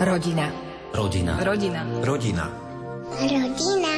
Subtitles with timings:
[0.00, 0.48] Rodina.
[0.96, 1.36] Rodina.
[1.44, 1.84] Rodina.
[2.00, 2.48] Rodina.
[3.20, 3.92] Rodina.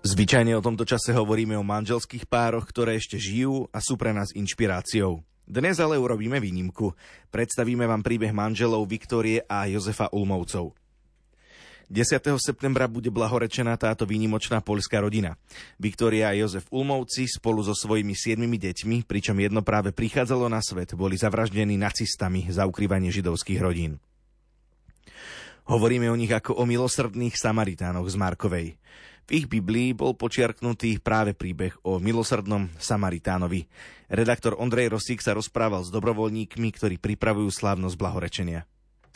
[0.00, 4.32] Zvyčajne o tomto čase hovoríme o manželských pároch, ktoré ešte žijú a sú pre nás
[4.32, 5.20] inšpiráciou.
[5.44, 6.96] Dnes ale urobíme výnimku.
[7.28, 10.72] Predstavíme vám príbeh manželov Viktorie a Jozefa Ulmovcov.
[11.86, 12.18] 10.
[12.42, 15.38] septembra bude blahorečená táto výnimočná poľská rodina.
[15.78, 20.98] Viktória a Jozef Ulmovci spolu so svojimi siedmimi deťmi, pričom jedno práve prichádzalo na svet,
[20.98, 24.02] boli zavraždení nacistami za ukrývanie židovských rodín.
[25.70, 28.68] Hovoríme o nich ako o milosrdných Samaritánoch z Markovej.
[29.26, 33.66] V ich Biblii bol počiarknutý práve príbeh o milosrdnom Samaritánovi.
[34.10, 38.66] Redaktor Ondrej Rosík sa rozprával s dobrovoľníkmi, ktorí pripravujú slávnosť blahorečenia.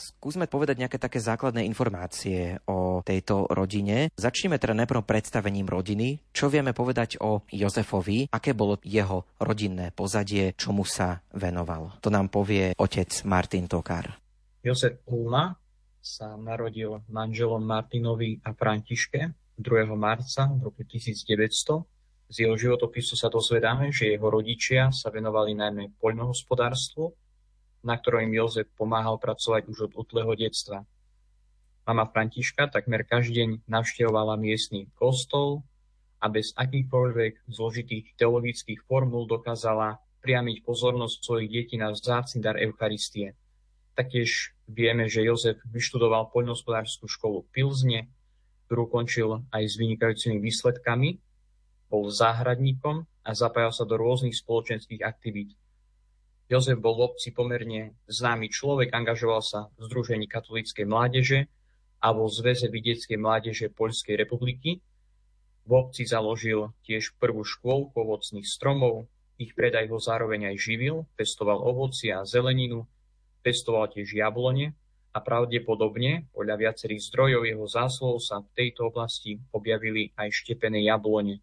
[0.00, 4.08] Skúsme povedať nejaké také základné informácie o tejto rodine.
[4.16, 6.32] Začneme teda najprv predstavením rodiny.
[6.32, 8.32] Čo vieme povedať o Jozefovi?
[8.32, 10.56] Aké bolo jeho rodinné pozadie?
[10.56, 12.00] Čomu sa venoval?
[12.00, 14.16] To nám povie otec Martin Tokár.
[14.64, 15.52] Jozef Ulma
[16.00, 19.68] sa narodil manželom Martinovi a Františke 2.
[20.00, 22.32] marca v roku 1900.
[22.32, 27.12] Z jeho životopisu sa dozvedáme, že jeho rodičia sa venovali najmä poľnohospodárstvu
[27.80, 30.84] na ktorom im Jozef pomáhal pracovať už od útleho detstva.
[31.88, 35.64] Mama Františka takmer každý deň navštevovala miestny kostol
[36.20, 43.32] a bez akýchkoľvek zložitých teologických formul dokázala priamiť pozornosť svojich detí na vzácny dar Eucharistie.
[43.96, 48.12] Taktiež vieme, že Jozef vyštudoval poľnohospodárskú školu Pilzne,
[48.68, 51.18] ktorú končil aj s vynikajúcimi výsledkami,
[51.90, 55.58] bol záhradníkom a zapájal sa do rôznych spoločenských aktivít.
[56.50, 61.46] Jozef bol v obci pomerne známy človek, angažoval sa v Združení katolíckej mládeže
[62.02, 64.82] a vo Zväze vidieckej mládeže Poľskej republiky.
[65.62, 69.06] V obci založil tiež prvú škôlku ovocných stromov,
[69.38, 72.82] ich predaj ho zároveň aj živil, pestoval ovoci a zeleninu,
[73.46, 74.74] pestoval tiež jablone
[75.14, 81.38] a pravdepodobne, podľa viacerých zdrojov jeho záslov sa v tejto oblasti objavili aj štepené jablone.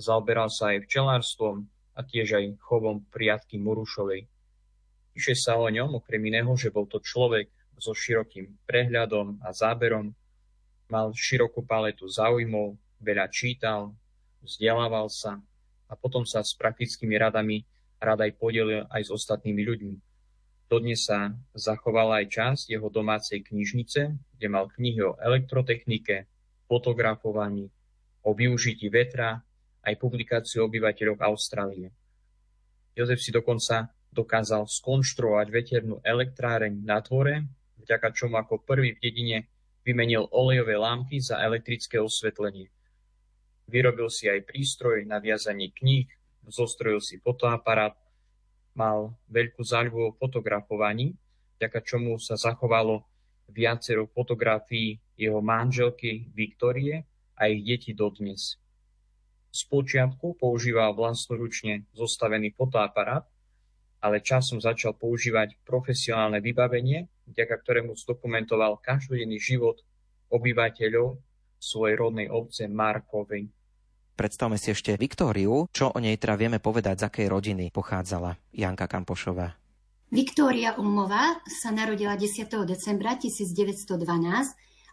[0.00, 4.37] Zaoberal sa aj včelárstvom a tiež aj chovom priatky Murušovej.
[5.18, 10.14] Píše sa o ňom okrem iného, že bol to človek so širokým prehľadom a záberom,
[10.86, 13.98] mal širokú paletu záujmov, veľa čítal,
[14.46, 15.42] vzdelával sa
[15.90, 17.66] a potom sa s praktickými radami
[17.98, 19.96] rád aj podelil aj s ostatnými ľuďmi.
[20.70, 26.30] Dodnes sa zachovala aj časť jeho domácej knižnice, kde mal knihy o elektrotechnike,
[26.70, 27.66] fotografovaní,
[28.22, 29.42] o využití vetra,
[29.82, 31.90] aj publikáciu obyvateľov Austrálie.
[32.94, 37.46] Jozef si dokonca dokázal skonštruovať veternú elektráreň na tvore,
[37.78, 39.38] vďaka čomu ako prvý v dedine
[39.86, 42.66] vymenil olejové lámpy za elektrické osvetlenie.
[43.70, 46.10] Vyrobil si aj prístroj na viazanie kníh,
[46.50, 47.94] zostrojil si fotoaparát,
[48.74, 51.14] mal veľkú záľubu o fotografovaní,
[51.62, 53.06] vďaka čomu sa zachovalo
[53.48, 57.06] viacero fotografií jeho manželky Viktorie
[57.38, 58.60] a ich deti dodnes.
[59.48, 63.24] Spočiatku používal vlastnoručne zostavený fotoaparát,
[63.98, 69.82] ale časom začal používať profesionálne vybavenie, vďaka ktorému zdokumentoval každodenný život
[70.30, 71.18] obyvateľov
[71.58, 73.50] svojej rodnej obce Markovej.
[74.18, 75.70] Predstavme si ešte Viktóriu.
[75.70, 79.54] Čo o nej teda vieme povedať, z akej rodiny pochádzala Janka Kampošová?
[80.10, 82.48] Viktória Umová sa narodila 10.
[82.66, 83.94] decembra 1912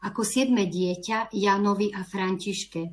[0.06, 2.84] ako siedme dieťa Janovi a Františke.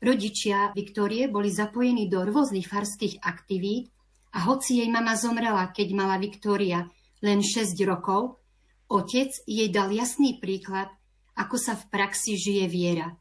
[0.00, 3.92] Rodičia Viktórie boli zapojení do rôznych farských aktivít
[4.30, 6.86] a hoci jej mama zomrela, keď mala Viktória
[7.20, 8.38] len 6 rokov,
[8.86, 10.90] otec jej dal jasný príklad,
[11.34, 13.16] ako sa v praxi žije viera.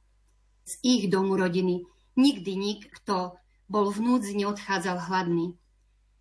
[0.66, 1.82] Z ich domu rodiny
[2.18, 3.38] nikdy nikto
[3.70, 5.58] bol v núdzi neodchádzal hladný.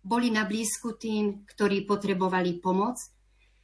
[0.05, 2.97] Boli na blízku tým, ktorí potrebovali pomoc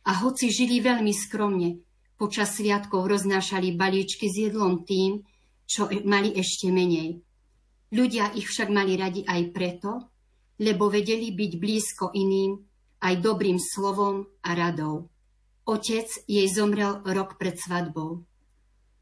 [0.06, 1.81] a hoci žili veľmi skromne,
[2.19, 5.25] počas sviatkov roznášali balíčky s jedlom tým,
[5.66, 7.22] čo mali ešte menej.
[7.94, 10.15] Ľudia ich však mali radi aj preto,
[10.60, 12.60] lebo vedeli byť blízko iným
[13.04, 15.12] aj dobrým slovom a radou.
[15.66, 18.22] Otec jej zomrel rok pred svadbou.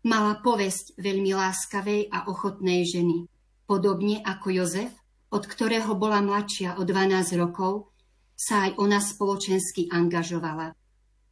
[0.04, 3.28] Mala povesť veľmi láskavej a ochotnej ženy.
[3.64, 4.92] Podobne ako Jozef,
[5.32, 7.92] od ktorého bola mladšia o 12 rokov,
[8.36, 10.76] sa aj ona spoločensky angažovala.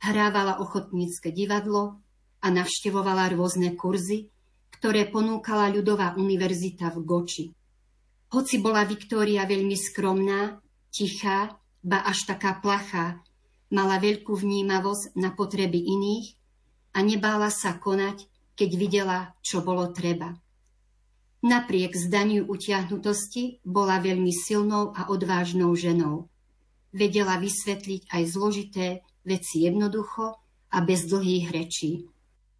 [0.01, 1.99] Hrávala ochotnícke divadlo
[2.41, 4.31] a navštevovala rôzne kurzy,
[4.73, 7.45] ktoré ponúkala ľudová univerzita v Goči.
[8.31, 13.19] Hoci bola Viktória veľmi skromná, tichá, ba až taká plachá,
[13.75, 16.39] mala veľkú vnímavosť na potreby iných
[16.95, 20.31] a nebála sa konať, keď videla, čo bolo treba.
[21.41, 26.31] Napriek zdaniu utiahnutosti bola veľmi silnou a odvážnou ženou.
[26.91, 28.87] vedela vysvetliť aj zložité
[29.23, 30.35] veci jednoducho
[30.71, 32.07] a bez dlhých rečí.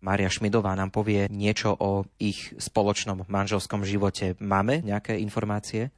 [0.01, 4.33] Mária Šmidová nám povie niečo o ich spoločnom manželskom živote.
[4.41, 5.93] Máme nejaké informácie?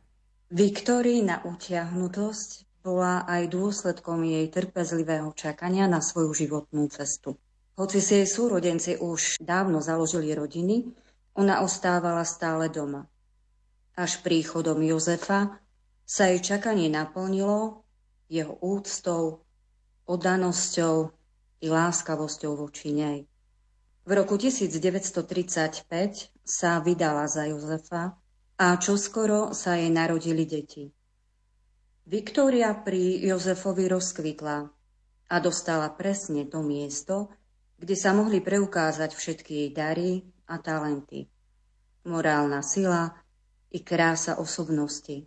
[0.52, 7.40] Viktorína utiahnutosť bola aj dôsledkom jej trpezlivého čakania na svoju životnú cestu.
[7.80, 10.92] Hoci si jej súrodenci už dávno založili rodiny,
[11.40, 13.08] ona ostávala stále doma.
[13.96, 15.64] Až príchodom Jozefa
[16.04, 17.88] sa jej čakanie naplnilo
[18.28, 19.48] jeho úctou,
[20.06, 21.08] oddanosťou
[21.64, 23.32] i láskavosťou voči nej.
[24.04, 25.88] V roku 1935
[26.44, 28.20] sa vydala za Jozefa
[28.60, 30.92] a čoskoro sa jej narodili deti.
[32.04, 34.58] Viktória pri Jozefovi rozkvitla
[35.32, 37.32] a dostala presne to miesto,
[37.80, 40.20] kde sa mohli preukázať všetky jej dary
[40.52, 41.32] a talenty.
[42.04, 43.08] Morálna sila
[43.72, 45.24] i krása osobnosti.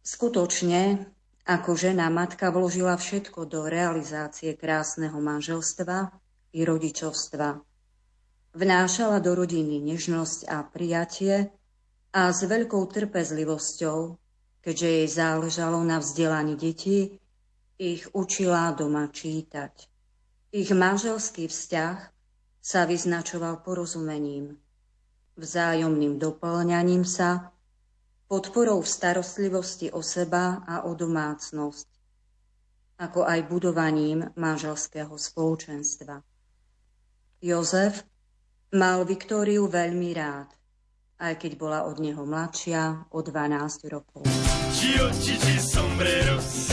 [0.00, 1.12] Skutočne,
[1.44, 6.08] ako žena matka vložila všetko do realizácie krásneho manželstva
[6.56, 7.68] i rodičovstva
[8.52, 11.48] Vnášala do rodiny nežnosť a prijatie
[12.12, 13.98] a s veľkou trpezlivosťou,
[14.60, 17.16] keďže jej záležalo na vzdelaní detí,
[17.80, 19.88] ich učila doma čítať.
[20.52, 21.96] Ich manželský vzťah
[22.60, 24.60] sa vyznačoval porozumením,
[25.40, 27.56] vzájomným doplňaním sa,
[28.28, 31.88] podporou v starostlivosti o seba a o domácnosť,
[33.00, 36.20] ako aj budovaním manželského spoločenstva.
[37.40, 38.11] Jozef
[38.72, 40.48] Mal Viktóriu veľmi rád,
[41.20, 43.52] aj keď bola od neho mladšia o 12
[43.92, 44.24] rokov.
[44.72, 44.96] Či
[45.60, 46.72] sombreros,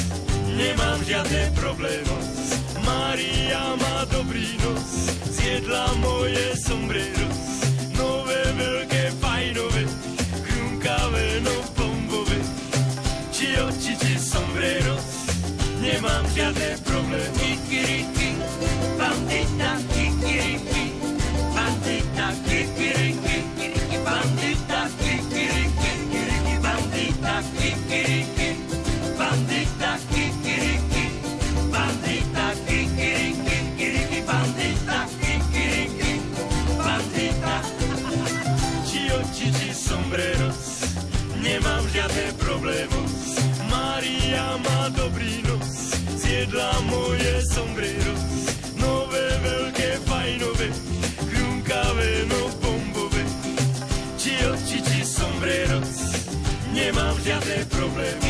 [0.56, 2.56] nemám žiadne problémos.
[2.88, 7.68] Maria má dobrý nos, zjedla moje sombreros.
[8.00, 9.84] Nové, veľké, fajnové,
[10.48, 12.40] chrumkavé, no bombové.
[13.36, 15.36] Či oči, či sombreros,
[15.84, 17.36] nemám žiadne problémy.
[17.36, 18.40] Kikiriki,
[18.96, 19.89] bandita,
[47.50, 48.22] moje sombreros.
[48.78, 50.70] Nové, veľké, fajnové,
[52.30, 53.26] no bombové,
[54.18, 56.14] či oči, či sombreros,
[56.74, 58.29] nemám žiadne problémy.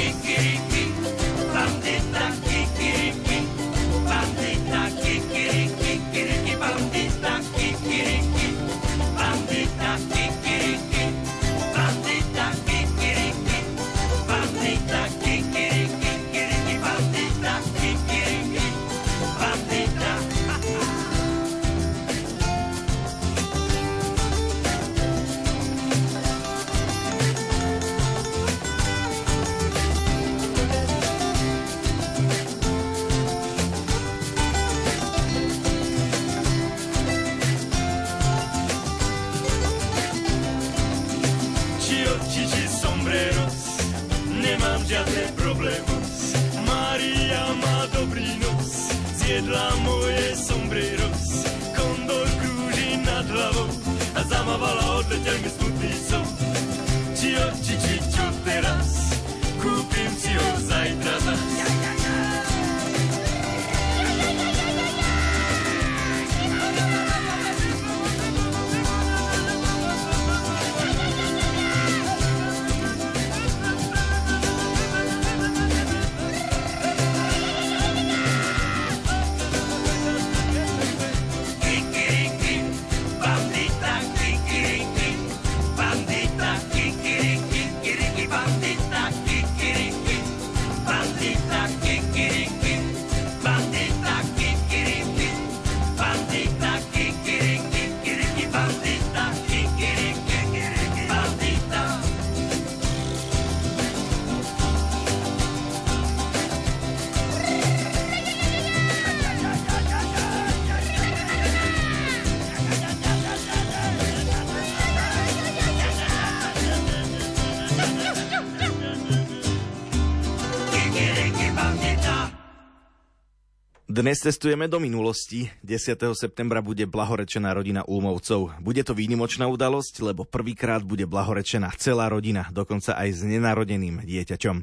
[124.00, 125.52] Dnes cestujeme do minulosti.
[125.60, 126.00] 10.
[126.16, 128.56] septembra bude blahorečená rodina Ulmovcov.
[128.64, 134.56] Bude to výnimočná udalosť, lebo prvýkrát bude blahorečená celá rodina, dokonca aj s nenarodeným dieťaťom.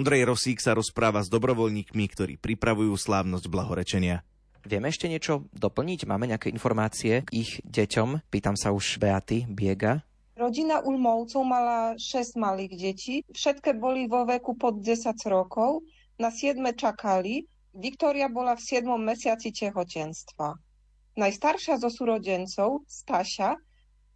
[0.00, 4.24] Ondrej Rosík sa rozpráva s dobrovoľníkmi, ktorí pripravujú slávnosť blahorečenia.
[4.64, 6.08] Vieme ešte niečo doplniť?
[6.08, 8.32] Máme nejaké informácie k ich deťom?
[8.32, 10.08] Pýtam sa už Beaty Biega.
[10.40, 13.28] Rodina Ulmovcov mala 6 malých detí.
[13.28, 15.84] Všetké boli vo veku pod 10 rokov.
[16.16, 17.44] Na 7 čakali.
[17.70, 18.82] Viktória bola v 7.
[18.98, 20.58] mesiaci tehotenstva.
[21.14, 23.54] Najstaršia zo súrodencov, Staša,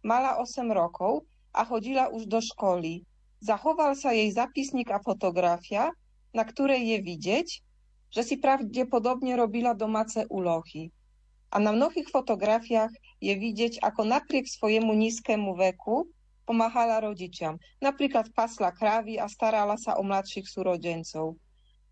[0.03, 1.23] mala 8 rokov
[1.55, 3.07] a chodila už do školy.
[3.39, 5.95] Zachoval sa jej zapisník a fotografia,
[6.35, 7.47] na ktorej je vidieť,
[8.11, 10.91] že si pravdepodobne robila domáce úlohy.
[11.47, 12.91] A na mnohých fotografiách
[13.23, 16.11] je vidieť, ako napriek svojemu nízkemu veku
[16.43, 17.55] pomáhala rodičom.
[17.79, 21.39] Napríklad pasla krávy a starala sa o mladších súrodencov.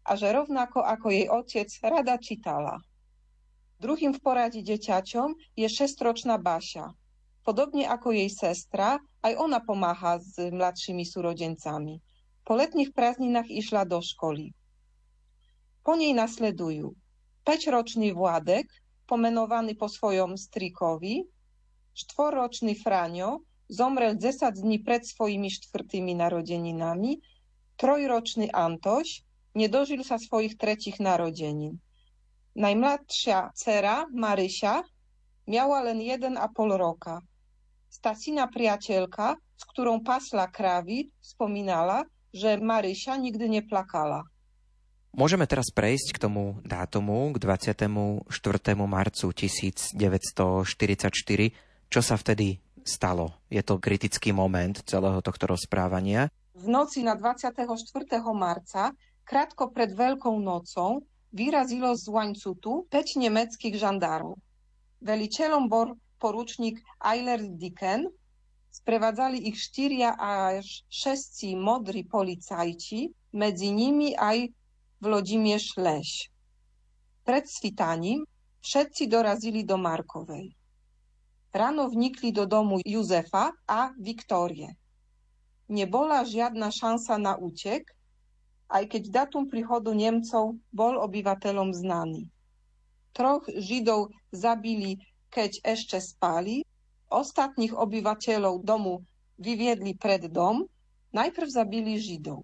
[0.04, 2.84] A že rovnako ako jej otec rada čítala.
[3.80, 6.96] Druhým v poradí deťačom je šestročná Baša.
[7.44, 12.00] Podobne ako jej sestra, aj ona pomáha s mladšími súrodencami.
[12.44, 14.56] Po letných prázdninách išla do školy.
[15.84, 16.96] Po nej nasledujú
[17.44, 18.72] 5-ročný Vladek,
[19.04, 21.28] pomenovaný po svojom strikovi,
[21.92, 27.20] štvorročný Fraňo, zomrel 10 dní pred svojimi štvrtými narodeninami,
[27.76, 31.82] trojročný Antoš, nedožil sa svojich tretich narodenín.
[32.54, 34.86] Najmladšia dcera, Maryša,
[35.50, 36.38] miała len 1,5
[36.78, 37.22] roka.
[37.90, 44.26] Stasina priateľka, s ktorou pasla krávy, spomínala, že Maryša nikdy neplakala.
[45.14, 48.26] Môžeme teraz prejsť k tomu dátumu, k 24.
[48.74, 49.94] marcu 1944.
[51.94, 53.38] Čo sa vtedy stalo?
[53.54, 56.34] Je to kritický moment celého tohto rozprávania.
[56.58, 57.62] V noci na 24.
[58.34, 61.04] marca, krátko pred Veľkou nocou,
[61.34, 64.38] vyrazilo z Łańcutu 5 nemeckých žandárov.
[65.02, 68.08] Veliteľom bol poručník Eiler Dicken,
[68.72, 74.50] sprevádzali ich štyria až šestí modrí policajti, medzi nimi aj
[75.04, 76.32] Vlodimierz Leś.
[77.28, 78.24] Pred svitaním
[78.64, 80.56] všetci dorazili do Markovej.
[81.54, 84.74] Ráno vnikli do domu Józefa a Viktórie.
[85.70, 87.92] Nebola žiadna šansa na útek,
[88.70, 92.30] aj keď datum príchodu Nemcov bol obyvateľom znaný.
[93.14, 94.98] Troch Židov zabili,
[95.30, 96.66] keď ešte spali,
[97.14, 99.06] ostatných obyvateľov domu
[99.38, 100.66] vyviedli pred dom,
[101.14, 102.42] najprv zabili Židov.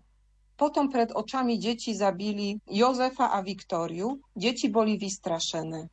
[0.59, 4.19] Potom pred očami deti zabili Jozefa a Viktóriu.
[4.35, 5.87] Deti boli vystrašené.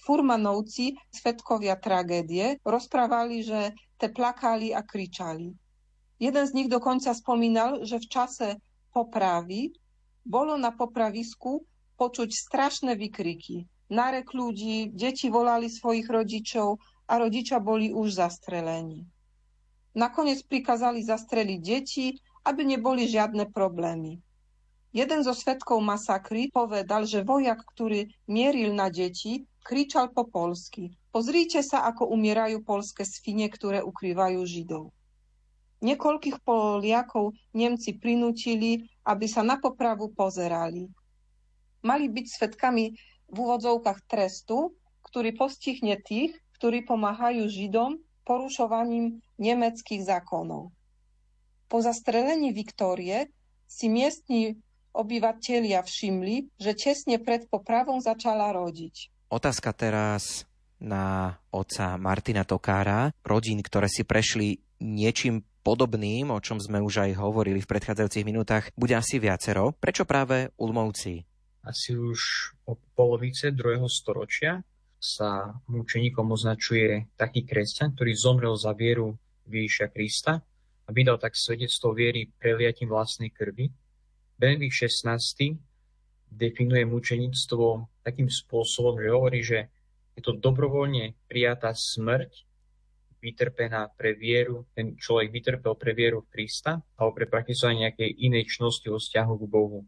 [0.00, 5.52] Furmanovci, svetkovia tragédie, rozprávali, že te plakali a kričali.
[6.22, 8.48] Jeden z nich dokonca spomínal, že v čase
[8.90, 9.74] popravy
[10.26, 11.64] bolo na popravisku
[11.96, 13.66] počuť strašné vykriky.
[13.90, 16.78] Narek ľudí, deti volali svojich rodičov
[17.10, 19.02] a rodičia boli už zastrelení.
[19.98, 24.20] Nakoniec prikázali zastreliť deti aby neboli žiadne problémy.
[24.90, 30.90] Jeden zo svetkov masakry povedal, že vojak, ktorý mieril na deti, kričal po polsky.
[31.14, 34.90] Pozrite sa, ako umierajú polské svine, ktoré ukrývajú Židov.
[35.80, 40.92] Niekoľkých Poliakov Nemci prinútili, aby sa na popravu pozerali.
[41.80, 42.84] Mali byť svetkami
[43.32, 44.76] v úvodzovkách trestu,
[45.08, 47.96] ktorý postihne tých, ktorí pomáhajú Židom
[48.28, 50.68] porušovaním nemeckých zákonov.
[51.70, 53.32] Po zastrelení Viktórie
[53.64, 54.60] si miestni
[54.92, 59.08] obyvatelia všimli, že tesne pred popravou začala rodiť.
[59.30, 60.44] Otázka teraz
[60.82, 67.20] na otca Martina Tokára, rodín, ktoré si prešli niečím podobným, o čom sme už aj
[67.20, 69.76] hovorili v predchádzajúcich minútach, bude asi viacero.
[69.76, 71.24] Prečo práve Ulmovci?
[71.60, 74.64] Asi už od polovice druhého storočia
[75.00, 79.16] sa mučeníkom označuje taký kresťan, ktorý zomrel za vieru
[79.48, 80.40] Ježiša Krista
[80.84, 83.72] a vydal tak svedectvo viery preliatím vlastnej krvi.
[84.36, 85.20] Benedikt XVI
[86.30, 89.58] definuje mučenictvo takým spôsobom, že hovorí, že
[90.16, 92.49] je to dobrovoľne prijatá smrť,
[93.20, 98.56] vytrpená pre vieru, ten človek vytrpel pre vieru v Krista alebo pre praktizovanie nejakej inej
[98.56, 99.80] čnosti o vzťahu k Bohu.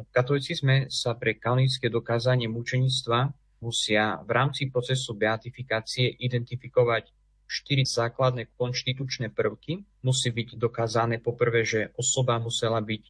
[0.00, 3.28] V katolicizme sa pre kanonické dokázanie mučenictva
[3.60, 7.12] musia v rámci procesu beatifikácie identifikovať
[7.50, 9.84] štyri základné konštitučné prvky.
[10.06, 13.02] Musí byť dokázané poprvé, že osoba musela byť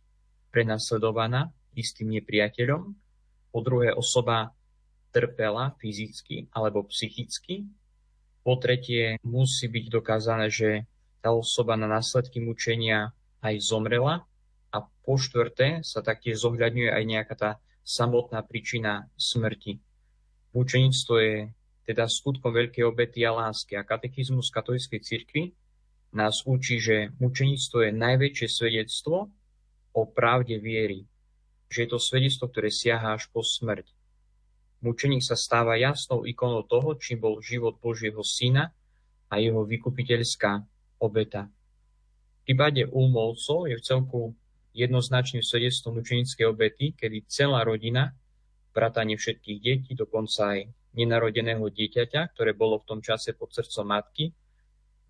[0.51, 2.83] prenasledovaná istým nepriateľom,
[3.51, 4.51] po druhé osoba
[5.11, 7.67] trpela fyzicky alebo psychicky,
[8.41, 10.89] po tretie musí byť dokázané, že
[11.21, 13.13] tá osoba na následky mučenia
[13.45, 14.25] aj zomrela
[14.73, 17.51] a po štvrté sa taktiež zohľadňuje aj nejaká tá
[17.85, 19.81] samotná príčina smrti.
[20.57, 21.37] Mučenictvo je
[21.91, 23.75] teda skutkom veľkej obety a lásky.
[23.75, 25.43] A katechizmus katolíckej cirkvi
[26.15, 29.31] nás učí, že mučenictvo je najväčšie svedectvo
[29.91, 31.07] o pravde viery,
[31.67, 33.91] že je to svedectvo, ktoré siaha až po smrť.
[34.81, 38.73] Mučeník sa stáva jasnou ikonou toho, čím bol život Božieho syna
[39.29, 40.65] a jeho vykupiteľská
[41.05, 41.53] obeta.
[42.41, 44.21] V prípade Ulmovcov je v celku
[44.73, 48.17] jednoznačným svedectvom mučenickej obety, kedy celá rodina,
[48.73, 54.33] vrátane všetkých detí, dokonca aj nenarodeného dieťaťa, ktoré bolo v tom čase pod srdcom matky,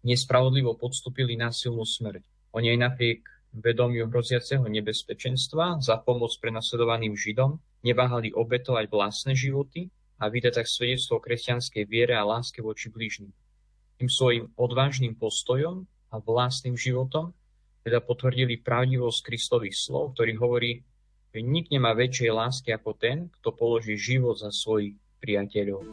[0.02, 2.24] nespravodlivo podstúpili násilnú smrť.
[2.58, 3.20] Oni aj napriek
[3.54, 9.88] vedomiu hroziaceho nebezpečenstva za pomoc prenasledovaným Židom neváhali obetovať vlastné životy
[10.20, 13.32] a vydať tak svedectvo o kresťanskej viere a láske voči blížnym.
[14.00, 17.32] Tým svojim odvážnym postojom a vlastným životom
[17.80, 20.72] teda potvrdili pravdivosť Kristových slov, ktorý hovorí,
[21.32, 25.88] že nik nemá väčšej lásky ako ten, kto položí život za svojich priateľov.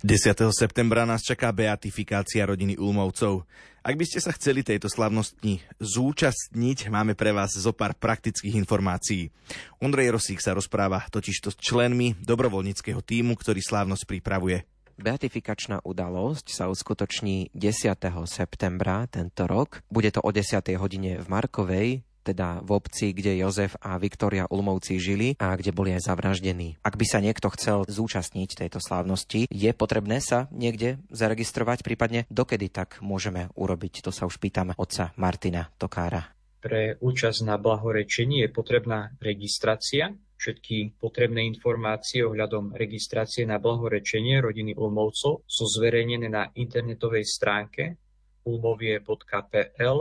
[0.00, 0.32] 10.
[0.56, 3.44] septembra nás čaká beatifikácia rodiny Ulmovcov.
[3.84, 9.28] Ak by ste sa chceli tejto slavnosti zúčastniť, máme pre vás zo pár praktických informácií.
[9.76, 14.64] Ondrej Rosík sa rozpráva totižto s členmi dobrovoľníckého týmu, ktorý slávnosť pripravuje.
[14.96, 18.00] Beatifikačná udalosť sa uskutoční 10.
[18.24, 19.84] septembra tento rok.
[19.92, 20.64] Bude to o 10.
[20.80, 21.88] hodine v Markovej,
[22.30, 26.78] teda v obci, kde Jozef a Viktoria Ulmovci žili a kde boli aj zavraždení.
[26.86, 32.70] Ak by sa niekto chcel zúčastniť tejto slávnosti, je potrebné sa niekde zaregistrovať, prípadne dokedy
[32.70, 34.06] tak môžeme urobiť?
[34.06, 36.30] To sa už pýtam otca Martina Tokára.
[36.60, 40.12] Pre účasť na blahorečení je potrebná registrácia.
[40.36, 47.96] Všetky potrebné informácie ohľadom registrácie na blahorečenie rodiny Ulmovcov sú zverejnené na internetovej stránke
[48.44, 49.98] ulmovie.pl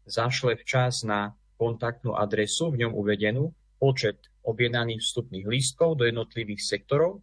[0.09, 7.21] zašle včas na kontaktnú adresu v ňom uvedenú, počet objednaných vstupných lístkov do jednotlivých sektorov,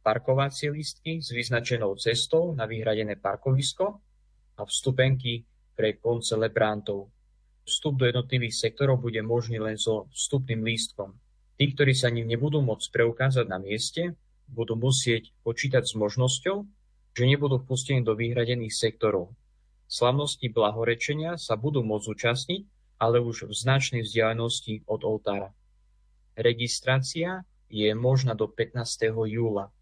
[0.00, 4.00] parkovacie lístky s vyznačenou cestou na vyhradené parkovisko
[4.56, 5.44] a vstupenky
[5.76, 7.12] pre koncelebrantov.
[7.68, 11.12] Vstup do jednotlivých sektorov bude možný len so vstupným lístkom.
[11.60, 16.56] Tí, ktorí sa ním nebudú môcť preukázať na mieste, budú musieť počítať s možnosťou,
[17.16, 19.34] že nebudú vpustení do vyhradených sektorov.
[19.90, 22.62] Slavnosti blahorečenia sa budú môcť zúčastniť
[22.96, 25.52] ale už v značnej vzdialenosti od oltára.
[26.36, 28.80] Registrácia je možná do 15.
[29.28, 29.72] júla.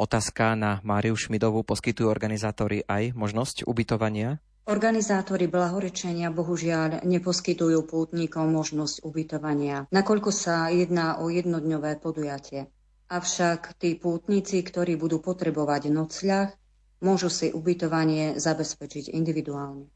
[0.00, 1.60] Otázka na Máriu Šmidovú.
[1.60, 4.40] Poskytujú organizátori aj možnosť ubytovania?
[4.70, 12.70] Organizátori blahorečenia bohužiaľ neposkytujú pútnikom možnosť ubytovania, nakoľko sa jedná o jednodňové podujatie.
[13.10, 16.54] Avšak tí pútnici, ktorí budú potrebovať nocľah,
[17.02, 19.90] môžu si ubytovanie zabezpečiť individuálne.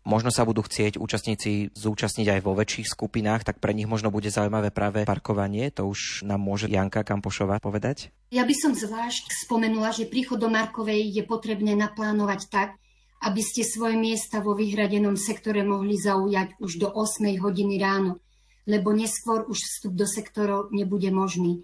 [0.00, 4.32] Možno sa budú chcieť účastníci zúčastniť aj vo väčších skupinách, tak pre nich možno bude
[4.32, 5.68] zaujímavé práve parkovanie.
[5.76, 8.08] To už nám môže Janka Kampošová povedať?
[8.32, 12.80] Ja by som zvlášť spomenula, že príchod do Markovej je potrebné naplánovať tak,
[13.20, 18.16] aby ste svoje miesta vo vyhradenom sektore mohli zaujať už do 8 hodiny ráno,
[18.64, 21.60] lebo neskôr už vstup do sektorov nebude možný.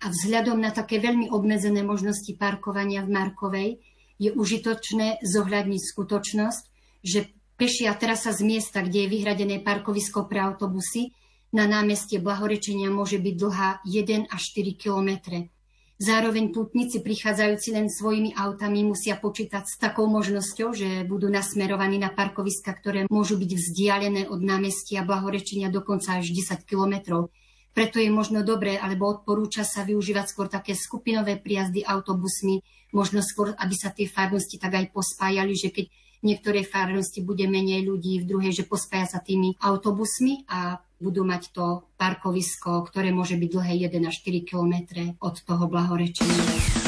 [0.00, 3.70] A vzhľadom na také veľmi obmedzené možnosti parkovania v Markovej
[4.16, 6.64] je užitočné zohľadniť skutočnosť,
[7.04, 11.16] že Pešia trasa z miesta, kde je vyhradené parkovisko pre autobusy,
[11.56, 15.48] na námestie Blahorečenia môže byť dlhá 1 až 4 kilometre.
[15.96, 22.12] Zároveň putníci prichádzajúci len svojimi autami musia počítať s takou možnosťou, že budú nasmerovaní na
[22.12, 27.32] parkoviska, ktoré môžu byť vzdialené od námestia Blahorečenia dokonca až 10 kilometrov.
[27.72, 32.60] Preto je možno dobré, alebo odporúča sa využívať skôr také skupinové príjazdy autobusmi,
[32.92, 35.88] možno skôr, aby sa tie farnosti tak aj pospájali, že keď
[36.24, 41.52] niektorej farnosti bude menej ľudí, v druhej, že pospája sa tými autobusmi a budú mať
[41.52, 46.85] to parkovisko, ktoré môže byť dlhé 1 až 4 kilometre od toho blahorečenia.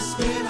[0.00, 0.49] Tebe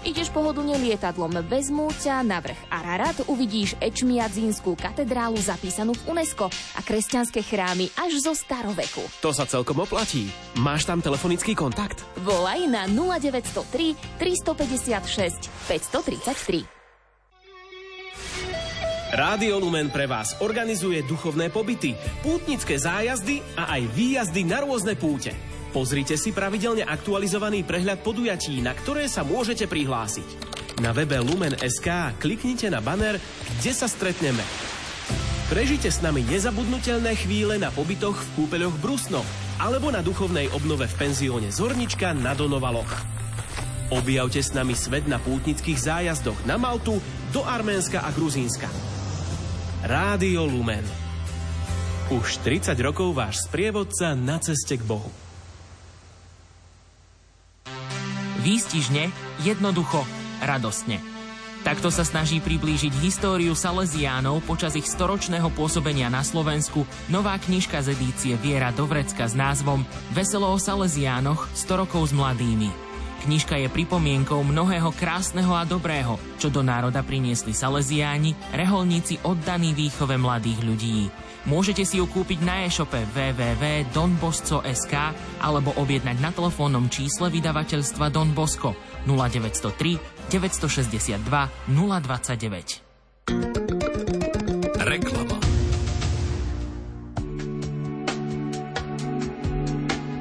[0.00, 6.80] Ideš pohodlne lietadlom, vezmú ťa na vrch Ararat, uvidíš Ečmiadzínskú katedrálu zapísanú v UNESCO a
[6.80, 9.04] kresťanské chrámy až zo staroveku.
[9.20, 10.32] To sa celkom oplatí.
[10.56, 12.00] Máš tam telefonický kontakt?
[12.24, 16.80] Volaj na 0903 356 533.
[19.10, 21.92] Rádio Lumen pre vás organizuje duchovné pobyty,
[22.24, 25.49] pútnické zájazdy a aj výjazdy na rôzne púte.
[25.70, 30.26] Pozrite si pravidelne aktualizovaný prehľad podujatí, na ktoré sa môžete prihlásiť.
[30.82, 33.22] Na webe Lumen.sk kliknite na banner,
[33.62, 34.42] kde sa stretneme.
[35.46, 39.22] Prežite s nami nezabudnutelné chvíle na pobytoch v kúpeľoch Brusno
[39.62, 42.90] alebo na duchovnej obnove v penzióne Zornička na Donovaloch.
[43.94, 46.98] Objavte s nami svet na pútnických zájazdoch na Maltu,
[47.30, 48.66] do Arménska a Gruzínska.
[49.86, 50.82] Rádio Lumen.
[52.10, 55.29] Už 30 rokov váš sprievodca na ceste k Bohu.
[58.40, 59.12] Výstižne,
[59.44, 60.00] jednoducho,
[60.40, 61.00] radostne.
[61.60, 67.92] Takto sa snaží priblížiť históriu Salesiánov počas ich storočného pôsobenia na Slovensku nová knižka z
[67.92, 69.84] edície Viera Dovrecka s názvom
[70.16, 72.89] Veselo o Salesiánoch 100 rokov s mladými.
[73.20, 80.16] Knižka je pripomienkou mnohého krásneho a dobrého, čo do národa priniesli Salesiáni, reholníci oddaní výchove
[80.16, 81.12] mladých ľudí.
[81.44, 84.94] Môžete si ju kúpiť na e-shope www.donbosco.sk
[85.40, 88.76] alebo objednať na telefónnom čísle vydavateľstva Don Bosco
[89.08, 91.20] 0903 962
[91.68, 93.59] 029.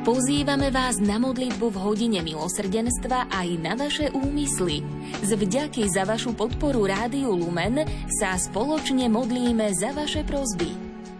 [0.09, 4.81] Pozývame vás na modlitbu v hodine milosrdenstva aj na vaše úmysly.
[5.21, 7.85] Z vďaky za vašu podporu Rádiu Lumen
[8.17, 10.73] sa spoločne modlíme za vaše prozby.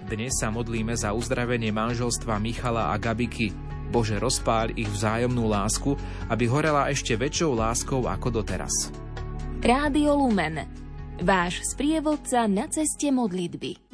[0.09, 3.53] Dnes sa modlíme za uzdravenie manželstva Michala a Gabiky.
[3.93, 5.93] Bože, rozpáľ ich vzájomnú lásku,
[6.25, 8.89] aby horela ešte väčšou láskou ako doteraz.
[9.61, 10.65] Rádio Lumen.
[11.21, 13.93] Váš sprievodca na ceste modlitby.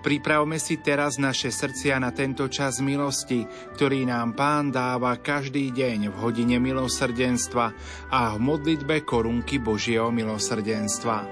[0.00, 3.44] Pripravme si teraz naše srdcia na tento čas milosti,
[3.76, 7.66] ktorý nám Pán dáva každý deň v hodine milosrdenstva
[8.08, 11.28] a v modlitbe korunky Božieho milosrdenstva.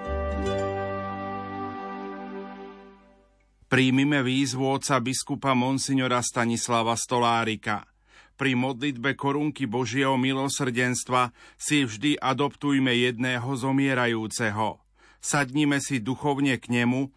[3.72, 7.88] Príjmime výzvu oca biskupa Monsignora Stanislava Stolárika.
[8.37, 14.76] Pri modlitbe korunky Božieho milosrdenstva si vždy adoptujme jedného zomierajúceho.
[15.24, 17.16] Sadnime si duchovne k nemu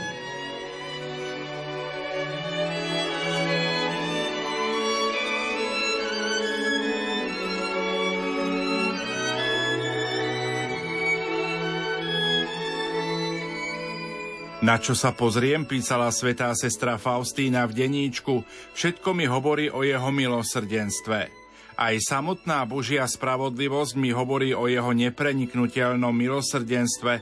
[14.71, 18.39] Na čo sa pozriem, písala svetá sestra Faustína v deníčku,
[18.71, 21.27] všetko mi hovorí o jeho milosrdenstve.
[21.75, 27.13] Aj samotná Božia spravodlivosť mi hovorí o jeho nepreniknutelnom milosrdenstve,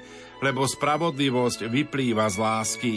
[0.46, 2.96] lebo spravodlivosť vyplýva z lásky.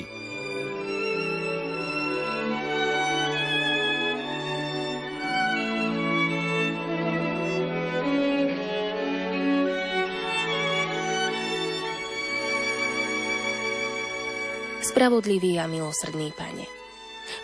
[15.03, 16.63] Spravodlivý a milosrdný Pane.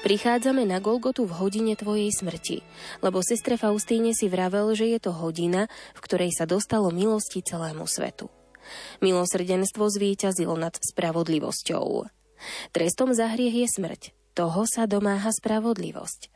[0.06, 2.62] Prichádzame na Golgotu v hodine Tvojej smrti,
[3.02, 7.82] lebo sestre Faustíne si vravel, že je to hodina, v ktorej sa dostalo milosti celému
[7.90, 8.30] svetu.
[9.02, 12.06] Milosrdenstvo zvíťazilo nad spravodlivosťou.
[12.70, 16.30] Trestom za hriech je smrť, toho sa domáha spravodlivosť.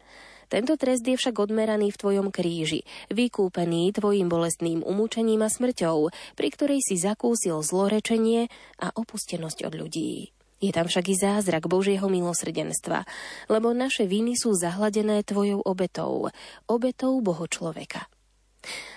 [0.51, 2.83] Tento trest je však odmeraný v Tvojom kríži,
[3.15, 8.51] vykúpený Tvojim bolestným umúčením a smrťou, pri ktorej si zakúsil zlorečenie
[8.83, 10.35] a opustenosť od ľudí.
[10.63, 13.03] Je tam však i zázrak Božieho milosrdenstva,
[13.51, 16.31] lebo naše viny sú zahladené Tvojou obetou,
[16.71, 18.07] obetou Boho človeka.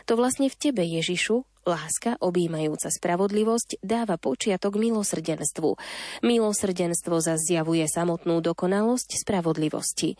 [0.05, 5.73] To vlastne v Tebe, Ježišu, láska objímajúca spravodlivosť dáva počiatok milosrdenstvu.
[6.21, 10.13] Milosrdenstvo zazjavuje samotnú dokonalosť spravodlivosti.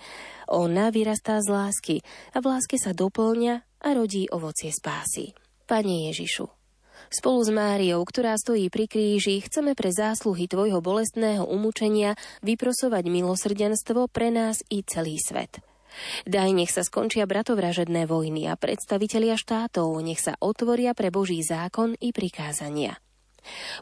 [0.50, 1.96] Ona vyrastá z lásky
[2.34, 5.38] a v láske sa doplňa a rodí ovocie spásy.
[5.70, 6.50] Pane Ježišu,
[7.14, 14.10] Spolu s Máriou, ktorá stojí pri kríži, chceme pre zásluhy Tvojho bolestného umúčenia vyprosovať milosrdenstvo
[14.10, 15.62] pre nás i celý svet.
[16.28, 21.96] Daj nech sa skončia bratovražedné vojny a predstavitelia štátov nech sa otvoria pre Boží zákon
[22.04, 23.00] i prikázania.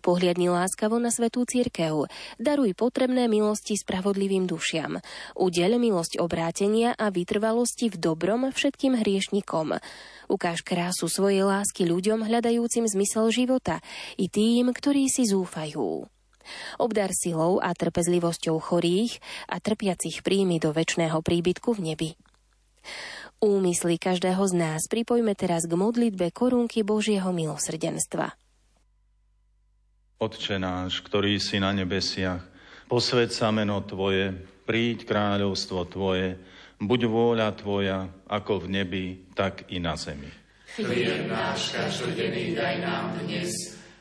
[0.02, 5.00] Pohliadni láskavo na svetú církev, daruj potrebné milosti spravodlivým dušiam,
[5.36, 9.80] udeľ milosť obrátenia a vytrvalosti v dobrom všetkým hriešnikom.
[10.32, 13.84] Ukáž krásu svojej lásky ľuďom hľadajúcim zmysel života
[14.16, 16.08] i tým, ktorí si zúfajú.
[16.76, 22.10] Obdar silou a trpezlivosťou chorých a trpiacich príjmy do väčšného príbytku v nebi.
[23.44, 28.36] Úmysly každého z nás pripojme teraz k modlitbe korunky Božieho milosrdenstva.
[30.24, 32.40] Otče náš, ktorý si na nebesiach,
[32.88, 34.32] posved sa meno Tvoje,
[34.64, 36.40] príď kráľovstvo Tvoje,
[36.80, 39.06] buď vôľa Tvoja, ako v nebi,
[39.36, 40.32] tak i na zemi.
[40.80, 43.52] Chlieb náš každodenný daj nám dnes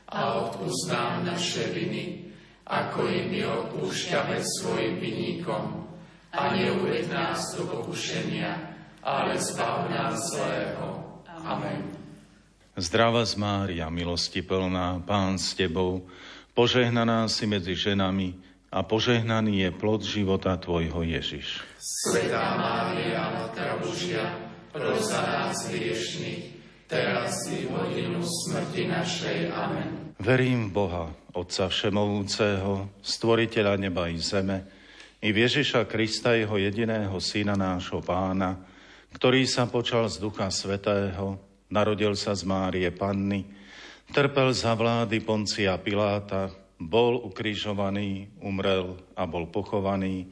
[0.07, 2.31] a odpúsť nám naše viny,
[2.71, 5.91] ako i my odpúšťame svojim vinníkom.
[6.31, 11.03] A neuved nás do pokušenia, ale zbav nás zlého.
[11.43, 11.92] Amen.
[12.73, 16.09] Zdrava z Mária, milosti plná, Pán s Tebou,
[16.57, 18.33] požehnaná si medzi ženami
[18.73, 21.61] a požehnaný je plod života Tvojho Ježiš.
[21.77, 24.25] Svetá Mária, Matka Božia,
[24.73, 29.53] pros za nás hriešných, teraz i v hodinu smrti našej.
[29.53, 30.17] Amen.
[30.17, 31.05] Verím v Boha,
[31.37, 34.65] Otca Všemovúceho, Stvoriteľa neba i zeme,
[35.21, 38.65] i v Ježiša Krista, Jeho jediného Syna, nášho Pána,
[39.13, 43.49] ktorý sa počal z Ducha Svetého, Narodil sa z Márie Panny,
[44.13, 50.29] trpel za vlády Poncia Piláta, bol ukrižovaný, umrel a bol pochovaný,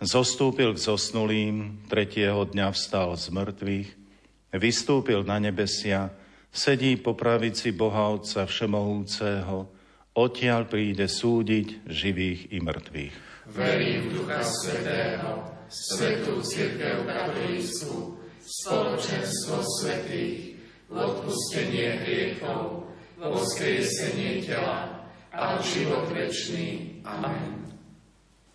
[0.00, 3.88] zostúpil k zosnulým, tretieho dňa vstal z mŕtvych,
[4.56, 6.08] vystúpil na nebesia,
[6.48, 9.68] sedí po pravici Boha Otca Všemohúceho,
[10.16, 13.14] odtiaľ príde súdiť živých i mŕtvych.
[13.52, 20.47] Verím Ducha Svetého, Svetú Církev katolícku, spoločenstvo svetých,
[20.88, 22.88] odpustenie hriechov,
[23.20, 27.00] voskriesenie tela a život večný.
[27.04, 27.68] Amen.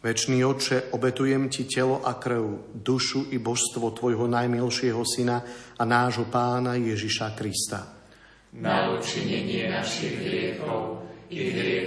[0.03, 5.39] Večný Oče, obetujem Ti telo a krv, dušu i božstvo Tvojho najmilšieho Syna
[5.79, 7.87] a nášho Pána Ježiša Krista.
[8.53, 11.83] Na učinenie našich hriechov i hriechov